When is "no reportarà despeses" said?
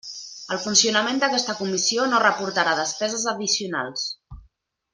2.13-3.27